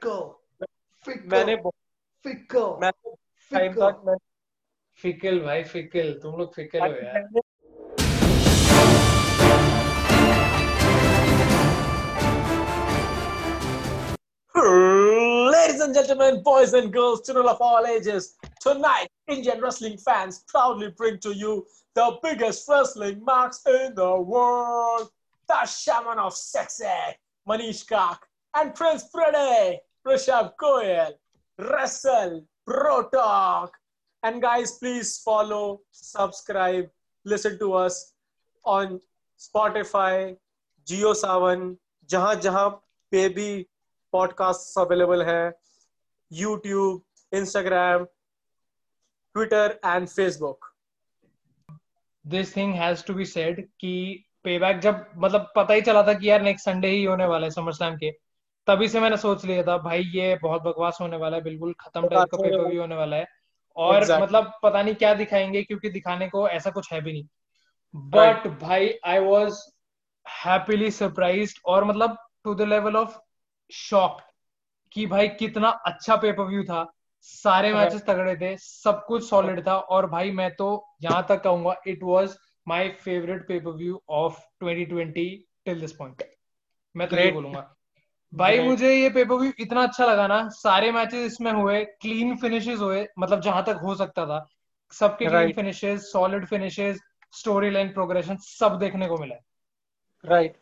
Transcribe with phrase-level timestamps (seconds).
[0.00, 0.24] fickle,
[1.06, 1.56] fickle, मैंने
[2.26, 2.90] fickle, मैं
[3.52, 3.90] time fickle.
[3.92, 4.16] तक मैं
[5.02, 7.40] फिकल भाई फिकल तुम लोग फिकल हो यार मैंने
[14.54, 20.90] Ladies and gentlemen, boys and girls, children of all ages, tonight, Indian wrestling fans proudly
[20.96, 25.10] bring to you the biggest wrestling marks in the world,
[25.48, 26.84] the shaman of sexy,
[27.48, 31.13] Manish Kak, and Prince Pretty, Rishabh Goyal,
[31.59, 33.71] Wrestle, Pro Talk.
[34.23, 36.89] And guys, please follow, subscribe,
[37.25, 38.13] listen to us
[38.65, 38.99] on
[39.39, 40.37] Spotify,
[40.87, 41.77] Geo Savan,
[42.09, 42.69] जहाँ जहाँ
[43.11, 43.49] पे भी
[44.13, 45.53] podcast available है
[46.31, 48.03] YouTube Instagram
[49.35, 50.65] Twitter and Facebook
[52.25, 53.93] this thing has to be said कि
[54.43, 57.51] payback जब मतलब पता ही चला था कि यार नेक्स्ट संडे ही होने वाला है
[57.51, 58.11] समर स्लैम के
[58.67, 62.07] तभी से मैंने सोच लिया था भाई ये बहुत बकवास होने वाला है बिल्कुल खत्म
[62.07, 63.27] टाइप का पेपर भी होने वाला है।
[63.75, 64.21] और Exactly.
[64.21, 67.23] मतलब पता नहीं क्या दिखाएँगे क्योंकि दिखाने को ऐसा कुछ है भी नहीं।
[67.95, 69.59] बट भाई आई वॉज़
[70.45, 73.17] हैप्पीली सरप्राइज़ और मतलब to the level of
[73.71, 74.21] shock
[74.91, 79.77] कि भाई कितना अच्छा पेपर व्यू था। सारे मैचेस तगड़े थे सब कुछ सॉलिड था
[79.77, 85.27] और भाई मैं तो यहाँ तक कहूँगा it was my favourite pay per view of 2020
[85.65, 86.23] till this point
[86.95, 87.75] मैं तो ये बोलूँगा।
[88.33, 92.79] भाई मुझे ये पेपर व्यू इतना अच्छा लगा ना सारे मैचेस इसमें हुए क्लीन फिनिशेस
[92.79, 94.45] हुए मतलब जहाँ तक हो सकता था।
[94.93, 96.99] सबके clean finishes solid finishes
[97.33, 99.35] story line progression सब देखने को मिला
[100.23, 100.55] राइट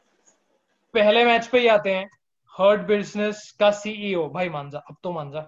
[0.94, 2.10] पहले मैच पे ही आते हैं
[2.54, 5.48] हर्ट बिज़नेस का सीईओ भाई मान जा अब तो मान जा।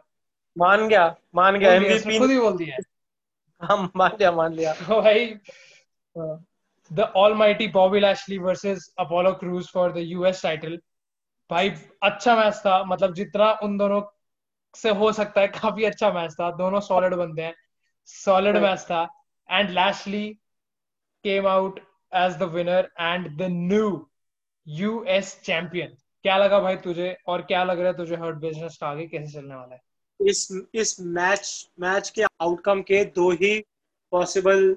[0.57, 2.77] मान गया मान गया एमवीपी खुद ही बोल दिया
[3.61, 5.25] हम मान लिया मान लिया। तो भाई
[6.15, 6.45] हाँ,
[6.91, 10.79] the almighty Bobby Lashley versus Apollo Crews for the US title
[11.51, 11.69] भाई
[12.03, 14.01] अच्छा मैच था। मतलब जितना उन दोनों
[14.75, 17.55] से हो सकता है काफ़ी अच्छा मैच था। दोनों सॉलिड बंदे हैं।
[18.05, 19.01] सॉलिड मैच था।
[19.49, 20.27] And Lashley
[21.25, 21.79] came out
[22.15, 24.09] as the winner and the new
[24.67, 27.15] US champion क्या लगा भाई तुझे?
[27.27, 29.81] और क्या लग रहा है तुझे हर्ट बिज़नेस का आगे कैसे चलने वाला है?
[30.19, 33.59] इस इस मैच मैच के आउटकम के दो ही
[34.11, 34.75] पॉसिबल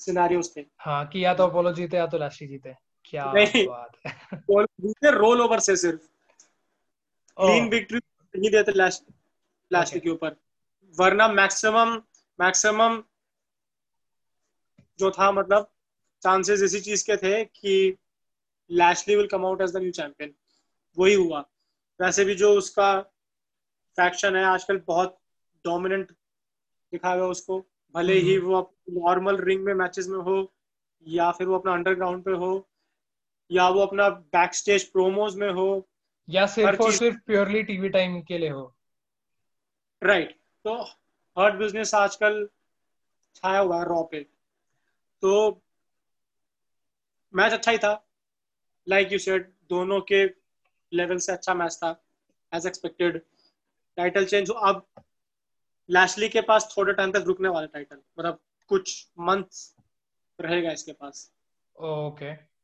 [0.00, 2.74] सिनारियोस थे। हाँ कि या तो अपोलो जीते या तो लैशली जीते।
[3.10, 3.24] क्या
[3.68, 6.00] बात है। रोल ओवर से सिर्फ़
[7.36, 7.98] क्लीन विक्ट्री
[8.34, 9.14] नहीं देते लैशली
[9.70, 10.00] Okay.
[10.00, 10.36] के ऊपर।
[10.98, 12.02] वरना मैक्सिमम
[12.38, 13.02] मैक्सिमम
[14.98, 15.70] जो था मतलब
[16.22, 17.96] चांसेस इसी चीज़ के थे कि
[18.70, 20.34] Lashley will come out as the new champion
[20.98, 21.40] वही हुआ।
[22.00, 23.00] वैसे भी जो उसका
[23.98, 25.18] फैक्शन है आजकल बहुत
[25.64, 26.10] डोमिनेंट
[26.92, 27.58] दिखा हुआ है उसको।
[27.94, 30.52] भले ही हम्म। वो नॉर्मल रिंग में मैचेस में हो
[31.06, 32.68] या फिर वो अपना अंडरग्राउंड पे हो
[33.50, 35.88] या वो अपना बैक स्टेज प्रोमोज में हो
[36.28, 38.74] या सिर्फ़ और सिर्फ़ प्योरली टीवी टाइम के लिए हो।
[40.02, 40.40] Right right.
[40.64, 40.82] तो
[41.36, 42.48] हर्ट बिज़नेस आजकल
[43.34, 44.20] छाया हुआ है रॉ पे।
[45.22, 45.62] तो
[47.34, 48.08] मैच अच्छा ही था।
[48.88, 50.24] लाइक यू सेड दोनों के
[50.92, 52.04] लेवल से अच्छा मैच था
[52.54, 53.20] एज एक्सपेक्टेड
[53.96, 54.86] टाइटल चेंज अब
[55.90, 59.76] लैशली के पास थोड़े टाइम तक रुकने वाला टाइटल मतलब कुछ मंथ्स
[60.40, 61.32] रहेगा इसके पास।
[61.76, 62.55] ओके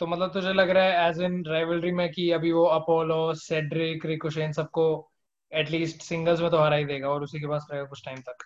[0.00, 4.06] तो मतलब तुझे लग रहा है एज इन राइवलरी में कि अभी वो अपोलो सेड्रिक
[4.06, 5.10] रिकोशेन सबको
[5.52, 8.36] एटलीस्ट सिंगल्स में तो हरा ही देगा और उसी के पास रहेगा कुछ टाइम तक।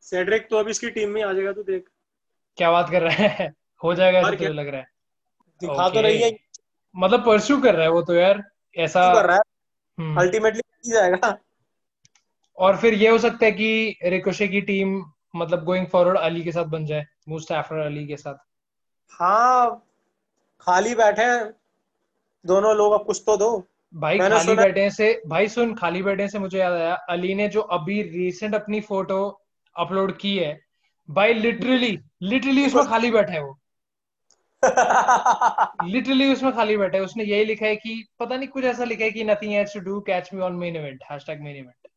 [0.00, 1.84] सेड्रिक तो अभी इसकी टीम में आ जाएगा तू देख।
[2.56, 3.52] क्या बात कर रहा है?
[3.84, 4.86] हो जाएगा ऐसा तुझे लग रहा है।
[5.60, 6.36] दिखा तो रही है।
[6.96, 8.44] मतलब परस्यू कर रहा है वो तो यार
[8.76, 9.42] ऐसा कर रहा है।
[9.98, 11.38] हम्म। अल्टीमेटली जाएगा।
[12.56, 15.04] और फिर ये हो सकता है कि रिकोशे की टीम
[15.36, 18.34] मतलब गोइंग फॉरवर्ड अली के साथ बन जाए मुस्ताफर अली के साथ।
[19.10, 19.82] हाँ
[20.60, 21.54] खाली बैठे हैं।
[22.46, 26.38] दोनों लोग अब कुछ तो दो। भाई खाली बैठे से भाई सुन खाली बैठे से
[26.38, 29.40] मुझे याद आया अली ने जो अभी रिसेंट अपनी फ़ोटो
[29.76, 30.60] अपलोड की है
[31.10, 33.58] भाई लिटरली लिटरली उसमें खाली बैठा है वो।
[35.84, 39.04] लिटरली उसमें खाली बैठा है। उसने यही लिखा है कि पता नहीं कुछ ऐसा लिखा
[39.04, 41.88] है कि nothing else to do catch me on main event hashtag main event.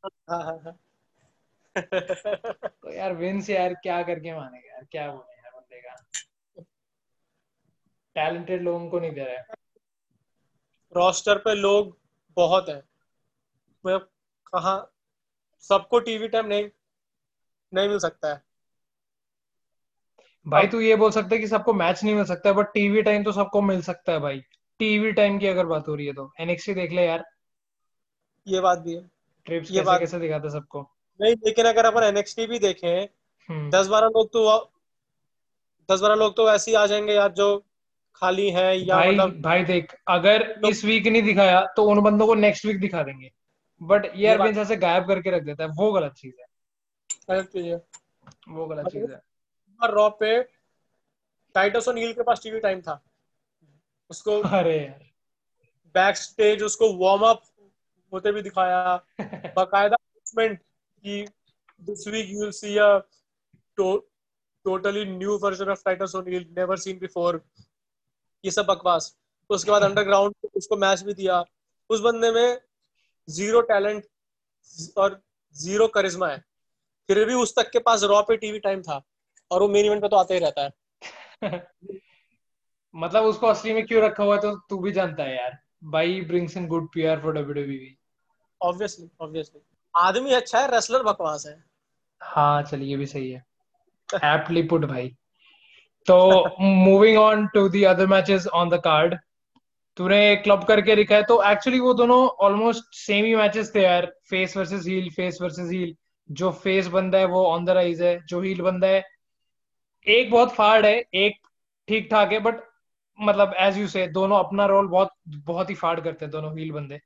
[2.83, 5.95] तो यार विंस यार क्या करके मानेगा यार क्या बोले यार बंदे का?
[8.15, 9.45] टैलेंटेड लोगों को नहीं दे रहा है।
[10.95, 11.99] रोस्टर पे लोग
[12.35, 12.83] बहुत है।
[13.85, 13.99] मैं
[14.45, 14.93] कहा
[15.59, 16.69] सबको टीवी टाइम नहीं
[17.73, 18.43] नहीं मिल सकता है।
[20.47, 23.23] भाई तू ये बोल सकता है कि सबको मैच नहीं मिल सकता बट टीवी टाइम
[23.23, 24.39] तो सबको मिल सकता है भाई।
[24.79, 27.25] टीवी टाइम की अगर बात हो रही है तो। एनएक्सटी देख ले यार।
[28.47, 29.11] ये बात भी है।
[29.45, 30.91] ट्रिप्स ये कैसे बात- कैसे दिखाते सबको।
[31.21, 33.07] नहीं लेकिन अगर अपन एनएक्सटी भी देखें
[33.49, 34.71] हम्म। दस बारह लोग तो
[35.91, 37.68] दस बारह लोग तो ऐसे ही आ जाएँगे यार जो
[38.19, 42.01] खाली हैं या भाई मतलब भाई देख अगर लोग- इस वीक नहीं दिखाया तो उन
[42.01, 43.31] बंदों को नेक्स्ट वीक दिखा देंगे।
[43.83, 46.45] बट ये अरविंद ऐसे गायब करके रख देता है वो गलत चीज़ है।
[47.29, 47.75] गलत चीज़ है
[48.49, 49.21] वो गलत चीज़ है।
[49.83, 50.43] और रॉ पे
[51.53, 53.03] टाइटस और नील के पास टीवी टाइम था।
[54.09, 55.05] उसको अरे यार
[55.87, 57.43] बैक स्टेज उसको वार्म अप
[58.13, 59.05] होते भी दिखाया।
[59.55, 60.57] बाकायदा announcement
[61.03, 61.27] कि
[61.81, 62.97] this week you will see a
[63.77, 67.45] totally new version of Titus O'Neil never seen before
[68.45, 69.17] ये सब बकवास।
[69.49, 71.45] तो उसके बाद अंडरग्राउंड उसको मैच भी दिया।
[71.89, 72.61] उस बंदे में
[73.29, 74.05] ज़ीरो टैलेंट
[74.97, 75.21] और
[75.55, 76.37] ज़ीरो करिश्मा है।
[77.07, 79.01] फिर भी उस तक के पास रॉ पे टीवी टाइम था।
[79.51, 80.71] और वो मेन इवेंट पे तो आता ही रहता है।
[82.95, 86.21] मतलब उसको असली में क्यों रखा हुआ है तो तू भी जानता है यार। भाई
[86.21, 87.97] brings in good PR for WWE
[88.61, 89.61] obviously obviously
[89.95, 91.63] आदमी अच्छा है रेसलर बकवास है।
[92.21, 93.45] हाँ चलिए भी सही है।
[94.15, 95.17] एप्टली पुट भाई।
[96.07, 96.17] तो
[96.59, 99.15] moving on to the other matches on the card
[99.97, 104.05] तूने क्लब करके रखा है तो एक्चुअली वो दोनों ऑलमोस्ट सेम ही मैचेस थे यार.
[104.29, 105.95] Face versus heel face versus heel
[106.29, 108.19] जो फेस बंदा है वो ऑन द राइज है.
[108.25, 109.03] जो हील बंदा है
[110.07, 111.37] एक बहुत फाड़ है एक
[111.87, 112.63] ठीक ठाक है बट
[113.19, 115.11] मतलब एज यू से दोनों अपना रोल बहुत
[115.45, 116.99] बहुत ही फाड़ करते हैं दोनों हील बंदे.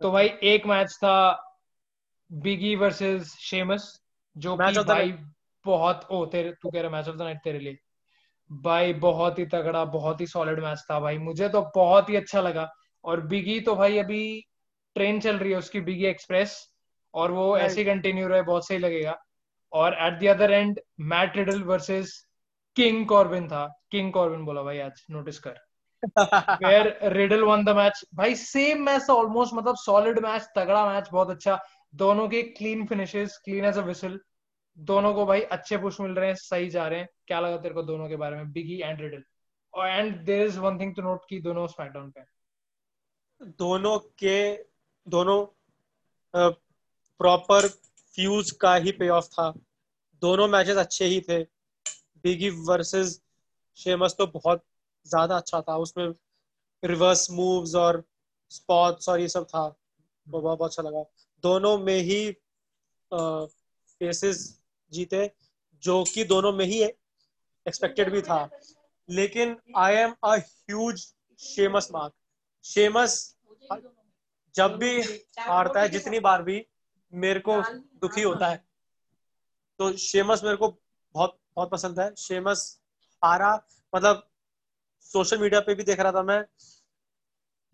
[0.00, 1.16] तो भाई एक मैच था
[2.30, 3.92] बिगी वर्सेस शेमस
[4.36, 5.12] जो the भाई
[5.64, 7.78] बहुत ओ तेरे तू कह रहा मैच ऑफ़ द नाइट तेरे लिए.
[8.52, 12.40] भाई बहुत ही तगड़ा बहुत ही सॉलिड मैच था भाई। मुझे तो बहुत ही अच्छा
[12.40, 12.68] लगा।
[13.04, 14.44] और बिगी तो भाई अभी
[14.94, 16.56] ट्रेन चल रही है उसकी बिगी एक्सप्रेस
[17.14, 17.56] और वो.
[17.58, 19.16] ऐसे कंटिन्यू रहे बहुत सही लगेगा।
[19.72, 22.28] और at the other end Matt Riddle versus
[22.76, 25.58] King Corbin था। किंग कॉर्बिन बोला भाई आज नोटिस कर।
[26.64, 31.08] Where Riddle won the match भाई सेम मैच था ऑलमोस्ट मतलब सॉलिड मैच तगड़ा मैच
[31.12, 31.58] बहुत अच्छा।
[31.94, 34.18] दोनों के clean finishes clean as a whistle
[34.78, 37.74] दोनों को भाई अच्छे पुश मिल रहे हैं सही जा रहे हैं। क्या लगा तेरे
[37.74, 38.52] को दोनों के बारे में?
[38.52, 39.22] बिगी एंड रिडल
[39.74, 42.24] और and there is one thing to note की दोनों स्मैकडाउन पे
[43.58, 44.52] दोनों के,
[45.06, 45.44] दोनों
[46.34, 47.68] प्रॉपर
[48.16, 49.50] फ्यूज का ही पे ऑफ़ था।
[50.22, 51.42] दोनों मैचेस अच्छे ही थे।
[52.24, 53.20] बिगी वर्सेस
[53.78, 54.64] शेमस तो बहुत
[55.06, 56.06] ज़्यादा अच्छा था। उसमें
[56.82, 58.02] रिवर्स मूव्स और
[58.52, 59.64] स्पॉट्स और ये सब था।
[60.26, 61.02] वो बहुत अच्छा लगा।
[61.44, 62.20] दोनों में ही
[63.12, 64.44] फेसेस
[64.92, 65.30] जीते,
[65.82, 66.82] जो कि दोनों में ही
[67.66, 68.48] एक्सपेक्टेड भी था।
[69.08, 71.06] लेकिन I am a huge
[71.40, 72.12] Sheamus mark
[72.64, 73.14] Sheamus
[74.54, 75.00] जब भी
[75.40, 76.64] हारता है जितनी बार भी
[77.12, 77.60] मेरे को
[78.00, 78.64] दुखी होता है।
[79.80, 80.68] तो शेमस मेरे को
[81.14, 82.80] बहुत बहुत पसंद है। शेमस
[83.22, 83.54] हारा
[83.92, 84.28] मतलब
[85.10, 86.40] सोशल मीडिया पे भी देख रहा था मैं।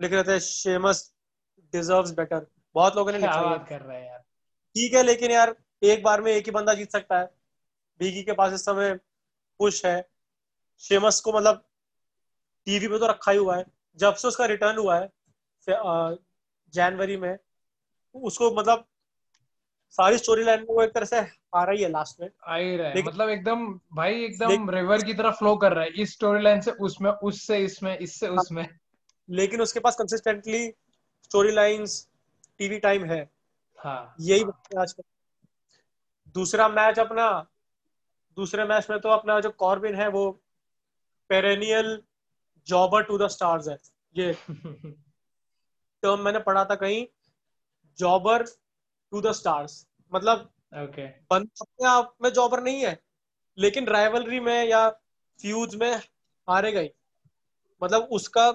[0.00, 1.02] लिख रहे थे शेमस
[1.72, 4.18] डिजर्व्स बेटर बहुत लोगों ने लिखा बात कर रहा है यार।
[4.76, 7.26] ठीक है लेकिन यार एक बार में एक ही बंदा जीत सकता है।
[8.00, 8.98] बीगी के पास इस समय
[9.58, 10.08] पुश है।
[10.78, 11.64] शेमस को मतलब
[12.66, 13.64] टीवी पे तो रखा ही हुआ है।
[13.98, 15.08] जब से उसका रिटर्न हुआ है
[16.74, 17.38] जनवरी में
[18.14, 18.84] उसको मतलब
[19.90, 21.20] सारी स्टोरी लाइन में वो एक तरह से
[21.54, 25.14] आ रही है लास्ट में। आ ही रहा है। मतलब एकदम भाई एकदम रिवर की
[25.14, 28.68] तरह फ्लो कर रहा है। इस स्टोरी लाइन से उसमें उससे इसमें इससे उसमें।
[29.30, 30.68] लेकिन उसके पास consistently
[31.22, 32.08] story lines
[32.58, 33.30] TV time है।
[33.78, 35.02] हाँ। यही बात है आजकल।
[36.34, 37.46] दूसरा मैच अपना
[38.38, 40.30] दूसरे मैच में तो अपना जो कॉर्बिन है वो
[41.28, 42.02] perennial
[42.66, 43.78] jobber to the stars है।
[44.16, 44.32] ये
[46.02, 47.06] टर्म मैंने पढ़ा था कहीं
[47.98, 48.42] जॉबर
[49.10, 50.38] टू द स्टार्स। मतलब
[50.74, 53.02] ओके बंदा अपने आप में जॉबर नहीं है
[53.58, 54.90] लेकिन राइवलरी में या
[55.40, 55.96] फ्यूज में
[56.48, 56.90] हारेगा ही
[57.82, 58.52] मतलब उसका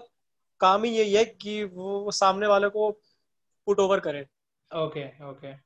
[0.60, 2.92] काम ही यही है कि वो सामने वाले को
[3.66, 5.64] पुट ओवर करे। Okay okay, okay okay.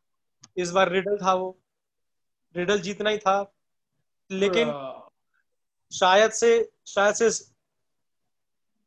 [0.58, 1.60] इस बार रिडल था वो।
[2.56, 3.54] रिडल जीतना ही था।
[4.30, 4.72] लेकिन
[5.92, 6.50] शायद से
[6.88, 7.28] शायद से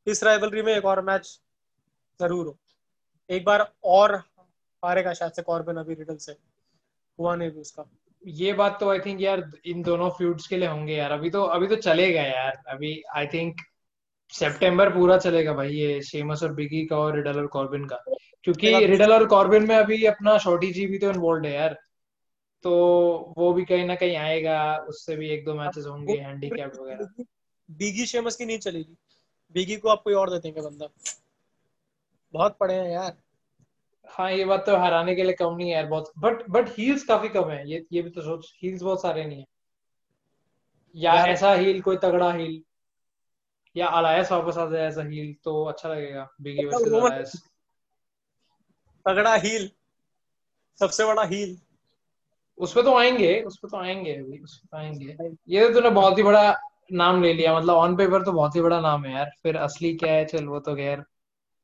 [0.07, 1.39] इस, राइवलरी में एक और मैच
[2.21, 2.57] ज़रूर हो।
[3.31, 4.15] एक बार और
[4.83, 6.33] हारेगा शायद से कॉर्बिन अभी रिडल से।
[7.19, 7.85] हुआ नहीं भी उसका।
[8.25, 11.43] ये बात तो आई थिंक यार इन दोनों फ्यूड्स के लिए होंगे यार। अभी तो
[11.45, 13.61] अभी तो चलेगा यार। अभी आई थिंक
[14.33, 17.97] सितंबर पूरा चलेगा भाई ये शेमस और बिगी का और रिडल और कॉर्बिन का।
[18.45, 21.77] क्योंकि रिडल और कॉर्बिन में अभी अपना शॉर्टी जी भी तो इन्वॉल्व है यार।
[22.63, 22.73] तो
[23.39, 27.25] वो भी कहीं ना कहीं आएगा उससे भी एक दो मैचेस होंगे हैंडीकैप वगैरह।
[27.71, 28.97] बीगी शेमस की नहीं चलेगी।
[29.55, 30.89] बीगी को आप कोई और दे देंगे बंदा।
[32.33, 33.17] बहुत पड़े हैं यार।
[34.09, 37.05] हाँ ये बात तो हराने के लिए कम नहीं है यार बहुत बट बट हील्स
[37.05, 39.47] काफ़ी कम है। ये ये भी तो सोच हील्स बहुत सारे नहीं है।
[40.97, 42.63] या ऐसा हील कोई तगड़ा हील
[43.77, 47.33] या अलायस वापस आ जाए ऐसा हील तो अच्छा लगेगा। बिगी वर्सेस अलायस
[49.07, 49.71] तगड़ा हील
[50.81, 51.59] सबसे बड़ा हील
[52.61, 55.17] उसपे तो आएँगे उसपे तो आएँगे अभी उसपे तो आएँगे।
[55.49, 56.57] ये तो तूने बहुत ही बड़ा
[56.93, 59.95] नाम ले लिया मतलब ऑन पेपर तो बहुत ही बड़ा नाम है यार। फिर असली
[59.97, 60.25] क्या है?
[60.25, 61.05] चल वो तो खैर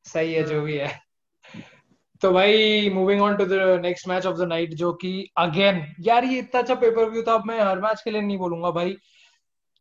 [0.07, 0.93] सही है जो भी है।
[2.23, 6.25] तो भाई moving on to the next match of the night जो कि अगेन यार
[6.25, 8.97] ये इतना अच्छा पेपर व्यू था अब मैं हर मैच के लिए नहीं बोलूँगा भाई।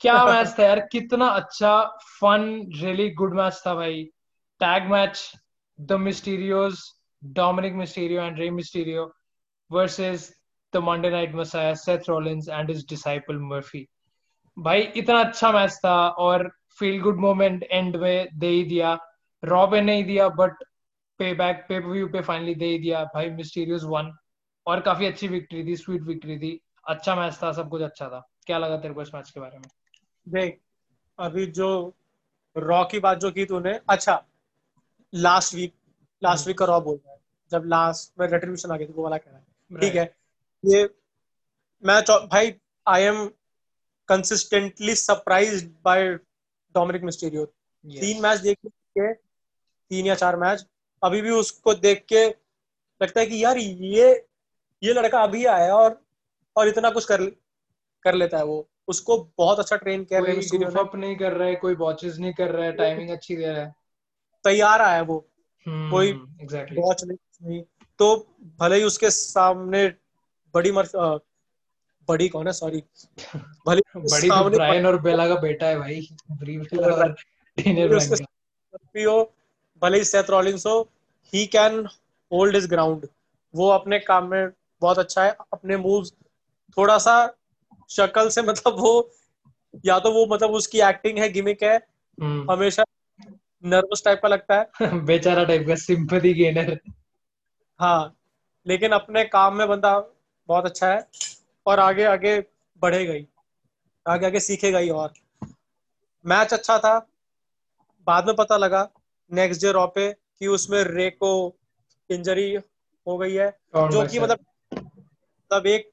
[0.01, 0.79] क्या मैच था यार?
[0.91, 1.81] कितना अच्छा
[2.19, 2.43] फन
[2.75, 4.03] रियली गुड मैच था भाई।
[4.61, 5.31] Tag match
[5.79, 6.83] the Mysterios
[7.23, 9.11] Dominic Mysterio and Rey Mysterio
[9.71, 10.29] versus
[10.73, 13.87] the Monday night Messiah Seth Rollins and his disciple Murphy
[14.57, 16.47] भाई इतना अच्छा मैच था और
[16.79, 18.97] फील गुड मोमेंट एंड में दे ही दिया।
[19.43, 20.63] रॉ पे नहीं दिया बट
[21.19, 24.11] पे बैक पे व्यू पे फाइनली दे ही दिया। भाई मिस्टीरियस वन
[24.67, 28.19] और काफ़ी अच्छी विक्ट्री थी स्वीट विक्ट्री थी। अच्छा मैच था सब कुछ अच्छा था।
[28.45, 29.67] क्या लगा तेरे को इस मैच के बारे में?
[30.27, 30.59] देख
[31.19, 31.95] अभी जो
[32.55, 34.23] रॉ की बात जो की तूने अच्छा
[35.13, 35.73] लास्ट वीक
[36.21, 37.19] लास्ट वीक का रॉ बोल रहा है।
[37.51, 40.13] जब लास्ट में रेट्रीब्यूशन आ गई थी वो वाला कह रहा है। ठीक है
[40.65, 40.89] ये
[41.85, 42.53] मैं भाई
[42.87, 43.27] I am
[44.07, 46.13] consistently surprised by
[46.75, 47.45] Dominic Mysterio
[48.01, 49.13] तीन मैच देख के
[49.89, 50.65] तीन या चार मैच
[51.03, 52.27] अभी भी उसको देख के
[53.03, 54.27] लगता है कि यार ये
[54.83, 56.05] ये लड़का अभी आया और
[56.55, 57.25] और इतना कुछ कर
[58.03, 61.55] कर लेता है वो। उसको बहुत अच्छा ट्रेन किया कोई अप नहीं कर रहा है
[61.55, 63.75] कोई वॉचेस नहीं कर रहा है टाइमिंग अच्छी दे रहा है।
[64.43, 65.29] तैयार आया वो।
[65.67, 66.09] हम्म, कोई
[66.41, 67.63] एग्जैक्टली वॉच नहीं।
[67.99, 69.93] तो भले ही उसके सामने
[70.55, 70.87] बड़ी मर
[72.09, 72.53] बड़ी कौन है?
[72.53, 72.83] सॉरी
[73.67, 77.15] भले बड़ी तो ब्रायन और बेला का बेटा है भाई। ब्री और
[77.57, 77.93] टेनर
[79.05, 79.21] हो
[79.81, 80.79] भले ही सेथ रॉलिंस हो
[81.33, 81.85] he can
[82.31, 83.07] hold his ground
[83.53, 84.49] वो अपने काम में
[84.81, 86.13] बहुत अच्छा है अपने मूव्स
[86.77, 87.15] थोड़ा सा
[87.89, 88.93] शक्ल से मतलब वो
[89.85, 91.75] या तो वो मतलब उसकी एक्टिंग है गिमिक है
[92.17, 92.83] हम्म। हमेशा
[93.63, 96.79] नर्वस टाइप का लगता है। बेचारा टाइप का सिंपथी गेनर
[97.79, 98.15] हाँ
[98.65, 99.93] लेकिन अपने काम में बंदा
[100.47, 101.07] बहुत अच्छा है।
[101.65, 102.39] और आगे आगे
[102.81, 103.27] बढ़ेगा ही।
[104.07, 105.13] आगे आगे सीखेगा ही और।
[106.25, 106.97] मैच अच्छा था।
[108.07, 108.89] बाद में पता लगा
[109.31, 111.55] नेक्स्ट डे रॉ पे कि उसमें रे को
[112.09, 112.55] इंजरी
[113.07, 114.37] हो गई है। जो कि मतलब
[115.51, 115.91] तब एक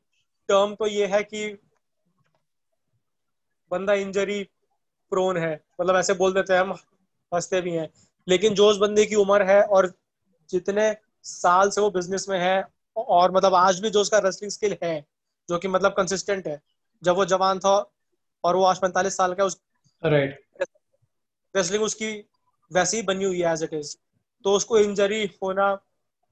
[0.49, 1.59] टर्म तो ये है कि
[3.71, 4.43] बंदा इंजरी
[5.11, 6.73] प्रोन है। मतलब ऐसे बोल देते हैं हम
[7.35, 7.89] हँसते भी हैं।
[8.29, 9.93] लेकिन जो उस बंदे की उम्र है और
[10.51, 12.65] जितने साल से वो बिज़नेस में है
[12.97, 14.95] और मतलब आज भी जो उसका रेसलिंग स्किल है
[15.49, 16.61] जो कि मतलब कंसिस्टेंट है
[17.03, 17.75] जब वो जवान था
[18.45, 19.61] और वो आज पैंतालीस साल का उस
[20.03, 20.69] राइट right.
[21.55, 22.13] रेसलिंग उसकी
[22.71, 23.97] वैसे ही बनी हुई है एज इट इज़
[24.45, 25.67] तो उसको इंजरी होना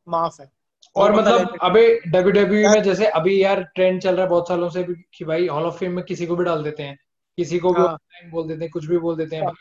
[0.09, 0.51] माफ़ है।
[0.97, 4.69] और मतलब अभी डब्ल्यू डब्ल्यू में जैसे अभी यार ट्रेंड चल रहा है बहुत सालों
[4.69, 6.99] से कि भाई हॉल ऑफ़ फेम में किसी को भी डाल देते हैं
[7.39, 7.99] किसी को भी हाँ।
[8.31, 9.53] बोल देते हैं कुछ भी बोल देते हैं हाँ।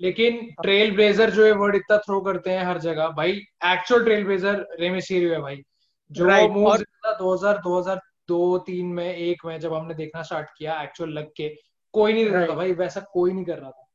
[0.00, 3.32] लेकिन ट्रेल ब्लेजर जो है वर्ड इतना थ्रो करते हैं हर जगह। भाई
[3.64, 5.62] एक्चुअल ट्रेल ब्लेजर रेमिसीरियो है भाई।
[6.10, 6.50] जो right.
[6.50, 10.80] मूव दो हज़ार दो हज़ार दो तीन में एक में जब हमने देखना स्टार्ट किया
[10.82, 11.48] एक्चुअल लग के
[11.94, 13.86] कोई नहीं रहा था भाई वैसा कोई नहीं कर रहा था।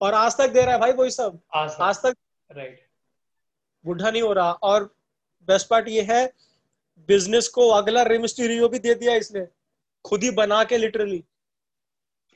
[0.00, 2.16] और आज तक दे रहा है भाई वही सब। आज तक, आज तक
[2.50, 2.86] राइट
[3.84, 4.84] बुढ़ा नहीं हो रहा। और
[5.48, 6.24] बेस्ट पार्ट ये है
[7.08, 9.46] बिज़नेस को अगला रेमिस्टीरियो भी दे दिया इसने।
[10.04, 11.22] खुद ही बना के literally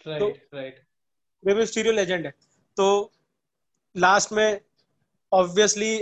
[0.06, 0.82] right right
[1.44, 2.32] Rey Mysterio legend है।
[2.76, 3.12] तो
[3.96, 4.60] लास्ट में
[5.32, 5.96] ऑब्वियसली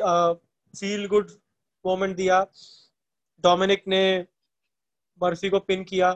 [0.74, 1.30] फील गुड
[1.84, 2.46] मोमेंट दिया।
[3.44, 4.26] डोमिनिक ने
[5.20, 6.10] बर्फ़ी को पिन किया।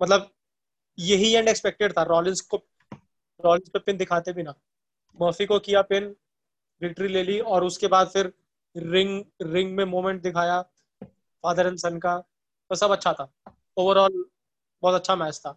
[0.00, 0.30] मतलब
[0.98, 2.56] यही एंड एक्सपेक्टेड था। रॉलिंस को
[3.44, 4.54] रॉलिंस पे पिन दिखाते भी ना।
[5.20, 6.14] मर्फी को किया पिन
[6.82, 8.32] विक्ट्री ले ली और उसके बाद फिर
[8.76, 10.60] रिंग रिंग में मोमेंट दिखाया
[11.02, 12.18] फादर एंड सन का।
[12.70, 13.32] तो सब अच्छा था।
[13.76, 14.24] ओवरऑल
[14.82, 15.56] बहुत अच्छा मैच था।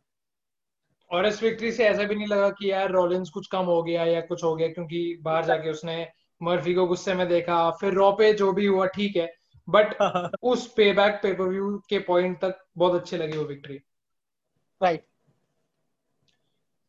[1.12, 4.04] और इस विक्ट्री से ऐसा भी नहीं लगा कि यार रॉलिंस कुछ कम हो गया
[4.06, 6.08] या कुछ हो गया, क्योंकि बाहर जाके उसने
[6.42, 9.96] मर्फी को गुस्से में देखा। फिर रॉ पे जो भी हुआ, ठीक है। बट
[10.44, 13.80] उस पे बैक पेपरव्यू के पॉइंट तक बहुत अच्छे लगे वो विक्ट्री
[14.82, 15.06] राइट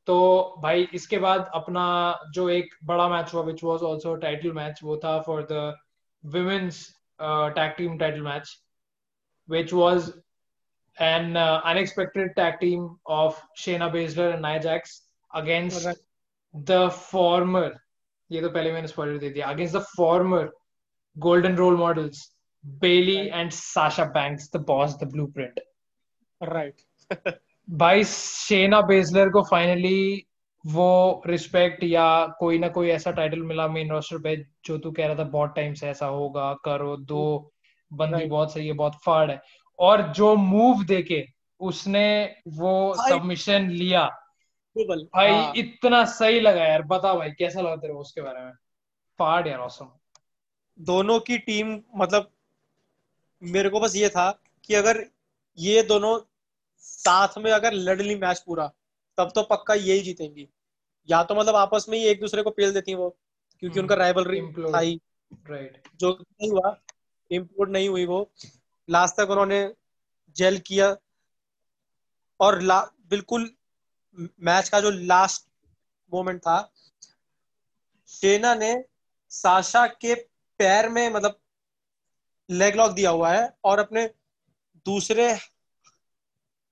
[0.08, 0.14] तो
[0.62, 1.84] भाई इसके बाद अपना
[2.34, 5.74] जो एक बड़ा मैच हुआ which was also title match वो था for the
[6.24, 6.86] women's
[7.20, 8.56] tag team title match
[9.48, 10.10] which was
[10.98, 15.00] an unexpected tag team of Shayna Baszler and Nia Jax
[15.30, 15.88] against
[16.54, 17.78] the former
[18.30, 20.50] ये तो पहले मैंने स्पॉइलर दे दिया against the former
[21.16, 22.28] golden role models
[22.66, 23.32] Bailey right.
[23.32, 25.60] and Sasha Banks the boss the blueprint.
[26.40, 26.74] Right.
[27.70, 30.26] भाई Shayna Baszler को finally
[30.66, 35.06] वो respect या कोई ना कोई ऐसा टाइटल मिला मेन रोस्टर पे जो तू कह
[35.06, 37.52] रहा था बहुत टाइम से ऐसा होगा करो दो
[37.92, 38.30] बंदी right.
[38.30, 39.42] बहुत सही है बहुत फाड़ है।
[39.78, 41.26] और जो मूव देके
[41.60, 44.06] उसने वो सबमिशन लिया।
[44.88, 45.52] भाई हाँ.
[45.56, 48.52] इतना सही लगा यार बता भाई कैसा लगा तेरे उसके बारे में?
[49.18, 49.90] फाड़ यार ऑसम
[50.80, 52.30] दोनों की टीम मतलब
[53.42, 54.30] मेरे को बस ये था
[54.64, 55.04] कि अगर
[55.58, 56.18] ये दोनों
[56.78, 58.66] साथ में अगर लड़ ली मैच पूरा
[59.18, 60.48] तब तो पक्का यही जीतेंगी।
[61.08, 63.08] या तो मतलब आपस में ही एक दूसरे को पेल देती वो
[63.62, 65.00] क्योंकि उनका राइवलरी था ही।
[65.50, 66.76] राइट जो नहीं हुआ
[67.30, 68.30] इम्पोर्ट नहीं हुई वो।
[68.88, 69.62] लास्ट तक उन्होंने
[70.36, 70.96] जेल किया
[72.40, 72.80] और ला,
[73.10, 73.50] बिल्कुल
[74.18, 75.46] मैच का जो लास्ट
[76.12, 76.72] मोमेंट था
[78.08, 78.74] शेना ने
[79.32, 80.14] साशा के
[80.60, 81.38] पैर में मतलब
[82.48, 84.06] लेग लॉक दिया हुआ है और अपने
[84.86, 85.32] दूसरे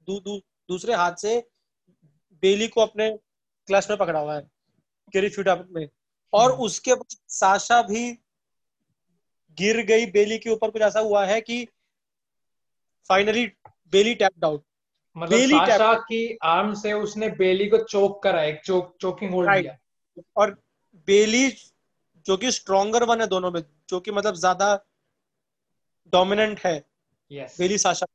[0.08, 1.38] दू, दू, दूसरे हाथ से
[2.42, 3.10] बेली को अपने
[3.68, 4.48] क्लच में पकड़ा हुआ है
[5.12, 5.88] कैरी शूट में
[6.32, 8.10] और हम्म। उसके बाद साशा भी
[9.58, 11.64] गिर गई बेली के ऊपर कुछ ऐसा हुआ है कि
[13.10, 13.46] फाइनली
[13.92, 14.64] बेली टैप्ड आउट
[15.16, 19.50] मतलब बेली साशा की आर्म से उसने बेली को चोक करा एक चोक चोकिंग होल्ड.
[19.52, 19.76] दिया
[20.36, 20.50] और
[21.08, 21.48] बेली
[22.26, 24.74] जो कि स्ट्रॉन्गर वन है दोनों में जो कि मतलब ज़्यादा
[26.12, 26.74] डोमिनेंट है।
[27.30, 28.06] यस बेली साशा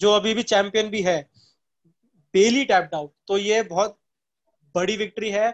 [0.00, 1.20] जो अभी भी चैंपियन भी है
[2.34, 3.98] बेली टैप्ड आउट तो ये बहुत
[4.74, 5.52] बड़ी विक्ट्री है।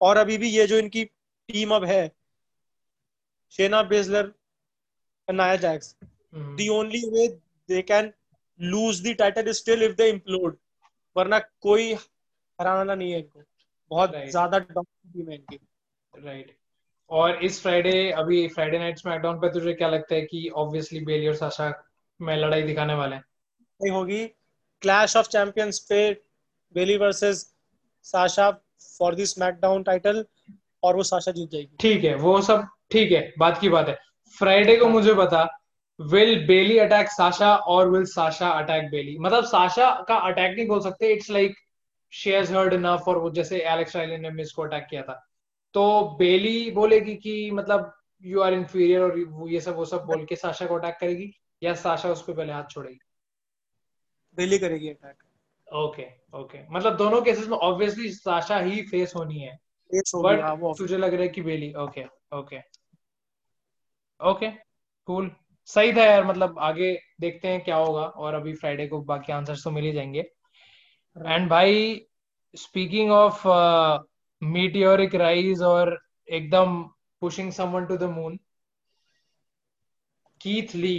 [0.00, 2.10] और अभी भी ये जो इनकी टीम अब है
[3.52, 4.32] Shayna Baszler
[5.28, 6.68] Nia Jax hmm.
[6.70, 7.26] Only way
[7.68, 8.12] they can
[8.60, 10.54] lose lose the title is still if they implode
[11.16, 13.42] वरना कोई हराना नहीं है इनको।
[13.90, 14.30] बहुत Right.
[14.30, 15.58] ज़्यादा टीम है इनकी।
[16.12, 16.56] राइट
[17.10, 21.28] और इस फ्राइडे अभी फ्राइडे नाइट स्मैकडाउन पे तुझे क्या लगता है कि ऑब्वियसली बेली
[21.28, 21.72] और साशा
[22.20, 23.24] में लड़ाई दिखाने वाले हैं?
[23.80, 24.26] नहीं होगी।
[24.82, 26.10] क्लैश ऑफ़ चैंपियंस पे
[26.74, 27.54] Bayley versus
[28.02, 28.50] Sasha
[28.98, 30.24] for the SmackDown title
[30.82, 33.98] और वो साशा जीत जाएगी। ठीक है वो सब ठीक है बात की बात है।
[34.38, 35.46] फ्राइडे को मुझे बता
[36.00, 40.80] विल बेली अटैक साशा और विल साशा अटैक बेली मतलब साशा का अटैक नहीं बोल
[40.80, 41.54] सकते it's like
[42.12, 45.27] she has heard enough और वो जैसे एलेक्स राइली ने मिस को अटैक किया था।
[45.74, 47.94] तो बेली बोलेगी कि मतलब
[48.24, 51.32] यू आर इंफीरियर और ये सब वो सब बोल के साशा को अटैक करेगी
[51.62, 52.98] या साशा उस पर पहले हाथ छोड़ेगी?
[54.36, 55.22] बेली करेगी अटैक
[55.74, 56.06] ओके
[56.38, 59.58] ओके मतलब दोनों केसेस में ऑब्वियसली साशा ही फेस होनी है।
[59.94, 62.04] हाँ, बट तुझे लग रहा है कि Bayley okay
[62.38, 62.58] okay
[64.20, 64.50] okay
[65.06, 65.30] cool
[65.64, 69.64] सही था यार मतलब आगे देखते हैं क्या होगा और अभी फ्राइडे को बाकी आंसर्स
[69.64, 70.20] तो मिल ही जाएँगे।
[71.26, 72.06] एंड भाई
[72.56, 73.42] स्पीकिंग ऑफ़
[74.42, 75.98] मीटियोरिक राइज और
[76.28, 76.82] एकदम
[77.22, 78.38] pushing someone to the moon
[80.40, 80.98] Keith Lee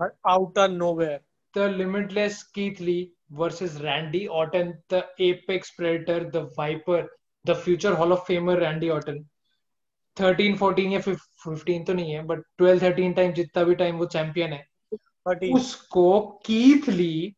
[0.00, 1.20] out of nowhere
[1.54, 7.08] the limitless Keith Lee versus Randy Orton, the apex predator, the viper,
[7.44, 9.24] the future Hall of Famer Randy Orton.
[10.16, 14.06] 13, 14 या 15 तो नहीं है but 12, 13 time जितना भी time वो
[14.12, 14.62] champion है
[15.28, 17.36] thirteen उसको Keith Lee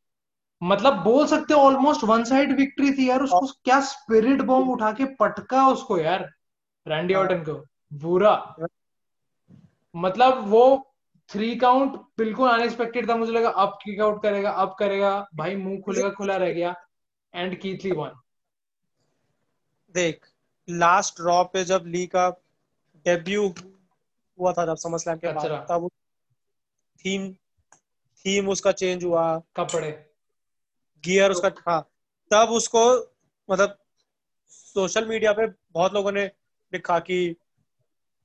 [0.62, 4.92] मतलब बोल सकते हो ऑलमोस्ट वन साइड विक्ट्री थी यार उसको क्या स्पिरिट बॉम्ब उठा
[4.92, 6.29] के पटका उसको यार
[6.87, 7.64] रैंडी हाँ। ऑर्टन को
[7.99, 8.35] बुरा
[9.94, 10.64] मतलब वो
[11.31, 15.81] थ्री काउंट बिल्कुल अनएक्सपेक्टेड था मुझे लगा अब किक आउट करेगा अब करेगा भाई मुँह
[15.81, 16.75] खुलेगा खुला रह गया
[17.35, 18.12] एंड कीथली वन
[19.94, 20.27] देख
[20.68, 22.29] लास्ट रॉ पे जब ली का
[23.07, 25.88] डेब्यू हुआ था जब स्लैम के बाद अच्छा। तब
[27.05, 27.33] थीम
[28.25, 29.25] थीम उसका चेंज हुआ
[29.57, 30.08] कपड़े
[31.04, 31.80] गियर उसका था
[32.32, 33.14] तब उसको
[33.50, 33.78] मतलब
[34.48, 36.24] सोशल मीडिया पे बहुत लोगों ने
[36.72, 37.37] लिखा कि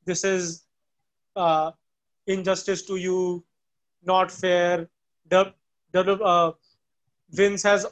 [0.08, 0.62] this is
[2.28, 3.44] injustice to you
[4.08, 4.88] not fair
[7.34, 7.88] Vince has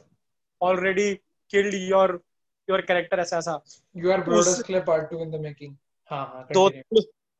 [0.62, 1.14] already
[1.50, 2.22] killed your
[2.70, 3.64] your character ऐसा ऐसा।
[3.96, 5.76] You are Brodus part two in the making
[6.10, 6.70] हाँ हाँ दो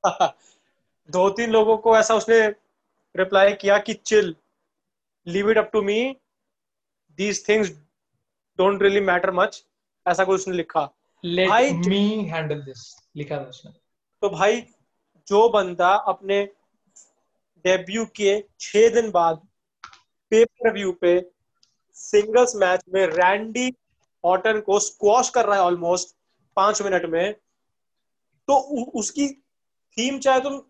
[1.10, 2.48] दो तीन लोगों को ऐसा उसने
[3.16, 4.36] रिप्लाई किया कि chill
[5.26, 6.16] leave it up to me
[7.18, 7.70] these things
[8.58, 9.64] don't really matter much
[10.06, 10.88] ऐसा कुछ उसने लिखा।
[11.24, 12.80] Let भाई, me handle this
[13.16, 13.72] लिखा था उसने।
[14.22, 14.60] तो भाई
[15.28, 16.44] जो बंदा अपने
[17.64, 19.40] डेब्यू के छह दिन बाद
[20.32, 21.30] पेपर व्यू पे
[21.96, 23.72] सिंगल्स मैच में रैंडी
[24.24, 26.16] ऑटन को स्क्वॉश कर रहा है ऑलमोस्ट
[26.56, 27.32] पाँच मिनट में
[28.48, 29.28] तो उ, उसकी
[29.96, 30.62] थीम चाहे तुम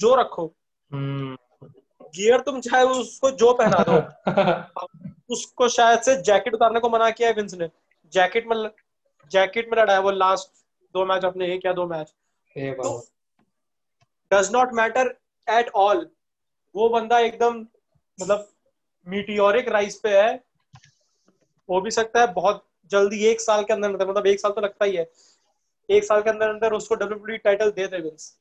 [0.00, 0.54] जो रखो
[0.90, 1.36] हम्म।
[2.00, 3.98] गियर तुम चाहे उसको जो पहना दो
[5.30, 7.68] उसको शायद से जैकेट उतारने को मना किया है विंस ने।
[8.12, 8.56] जैकेट में
[9.30, 10.50] जैकेट में लड़ा है वो लास्ट
[10.94, 12.12] दो मैच अपने एक या दो match
[14.30, 15.14] does not matter
[15.46, 16.08] at all
[16.74, 17.60] वो बंदा एकदम
[18.18, 18.48] मतलब
[19.06, 20.34] मीटियोरिक राइस पे है।
[21.68, 24.84] हो भी सकता है बहुत जल्दी एक साल के अंदर मतलब एक साल तो लगता
[24.84, 25.10] ही है।
[25.88, 28.36] एक साल के अंदर अंदर उसको डब्ल्यू टाइटल दे दे विंस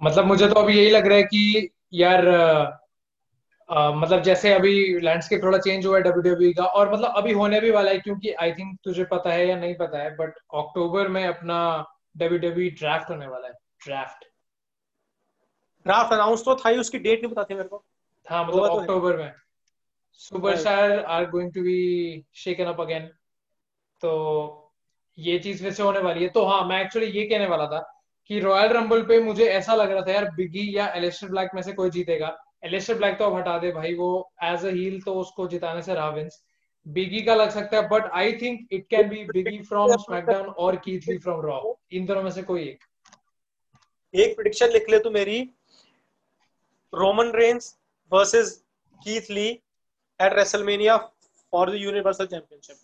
[0.00, 2.26] मतलब मुझे तो अभी यही लग रहा है कि यार
[3.72, 7.70] मतलब जैसे अभी लैंडस्केप थोड़ा चेंज हुआ है डब्ल्यू का और मतलब अभी होने भी
[7.70, 11.26] वाला है क्योंकि आई थिंक तुझे पता है या नहीं पता है बट अक्टूबर में
[11.26, 13.54] अपना डब्ल्यू ड्राफ्ट होने वाला है
[13.86, 14.24] ड्राफ्ट
[15.86, 17.84] ड्राफ्ट अनाउंस तो था ही उसकी डेट नहीं बताती मेरे को।
[18.28, 19.32] हाँ तो मतलब। अक्टूबर में।
[20.12, 23.06] Superstar are going to be shaken up again
[24.00, 24.72] तो
[25.18, 28.02] ये चीज़ फिर से होने वाली है। तो हाँ मैं एक्चुअली ये कहने वाला था
[28.26, 31.62] कि रॉयल रंबल पे मुझे ऐसा लग रहा था यार बिगी या एलिस्टर ब्लैक में
[31.62, 34.08] से कोई जीतेगा। एलिस्टर ब्लैक तो अब हटा दे भाई वो
[34.44, 36.42] एज अ हील तो उसको जिताने से रहा विंस
[36.86, 40.76] बिगी का लग सकता है but I think it can be Biggie from SmackDown और
[40.84, 41.60] कीथ ली फ्रॉम रॉ
[41.92, 42.84] इन दोनों में से कोई एक।
[44.14, 45.40] एक प्रिडिक्शन लिख ले तू मेरी।
[46.92, 47.76] Roman Reigns
[48.12, 48.54] versus
[49.00, 49.48] Keith Lee
[50.20, 52.76] at WrestleMania for the universal championship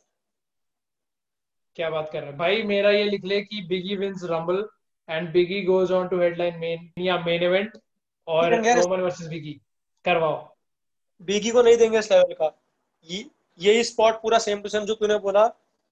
[1.77, 4.69] क्या बात कर रहे हैं। भाई मेरा ये लिख ले कि Biggie wins Rumble
[5.09, 7.79] and Biggie goes on to headline main या मेन इवेंट
[8.29, 9.61] और। रोमन वर्सेस बिगी
[10.09, 10.37] करवाओ।
[11.21, 12.51] बीगी को नहीं देंगे इस लेवल का।
[13.09, 13.25] ये
[13.59, 15.45] यही स्पॉट पूरा सेम टू सेम जो तूने बोला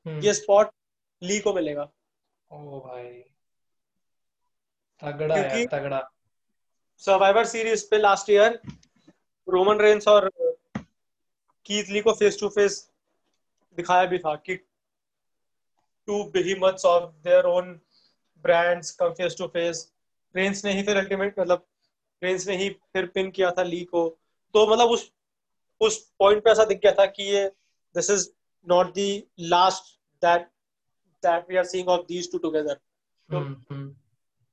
[0.07, 0.71] हम्म। ये स्पॉट
[1.23, 1.89] ली को मिलेगा।
[2.51, 3.13] ओ भाई।
[5.03, 6.01] तगड़ा यार तगड़ा।
[7.03, 8.61] सर्वाइवर सीरीज़ पे लास्ट ईयर
[9.49, 10.31] रोमन रेंस और
[11.67, 12.79] कीथ ली को फेस टू फेस
[13.79, 14.55] दिखाया भी था कि
[16.09, 17.73] two behemoths of their own
[18.45, 19.93] brands come face to face
[20.37, 21.67] Reigns ने ही फिर अल्टीमेट मतलब
[22.23, 24.09] रेंस ने ही फिर पिन किया था ली को।
[24.55, 25.11] तो मतलब उस
[25.81, 27.47] उस पॉइंट पे ऐसा दिख गया था कि ये
[27.95, 28.29] this is
[28.69, 30.47] not the last that
[31.23, 33.95] that we are seeing of these two together तो-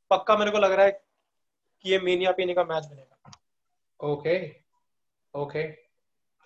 [0.10, 0.92] पक्का मेरे को लग रहा है
[1.82, 3.32] कि ये मेनिया पीने का मैच बनेगा।
[4.00, 4.36] ओके
[5.34, 5.64] ओके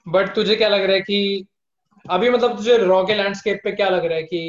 [0.07, 1.45] बट तुझे क्या लग रहा है कि
[2.05, 4.39] अभी मतलब तुझे रॉ के लैंडस्केप पे क्या लग रहा है कि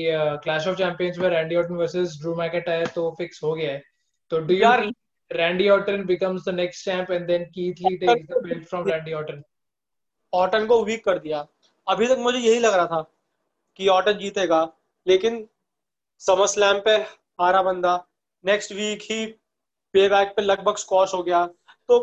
[0.42, 3.83] क्लैश ऑफ़ चैंपियंस में Randy Orton versus Drew McIntyre तो फिक्स हो गया है।
[4.31, 4.92] तो do you
[5.30, 9.14] Randy Orton becomes the next champ and then Keith Lee takes the belt from Randy
[9.14, 9.42] Orton.
[10.32, 11.46] Orton को वीक कर दिया।
[11.86, 13.02] अभी तक मुझे यही लग रहा था
[13.78, 14.62] कि ऑटन जीतेगा
[15.06, 15.46] लेकिन
[16.22, 16.94] समर स्लैम पे
[17.40, 17.92] हारा बंदा।
[18.44, 19.26] नेक्स्ट वीक ही
[19.94, 21.44] पे बैक पे लगभग स्कॉश हो गया।
[21.88, 21.98] तो